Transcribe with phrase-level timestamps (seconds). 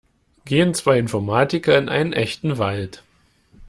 [0.45, 3.03] Gehen zwei Informatiker in einen echten Wald.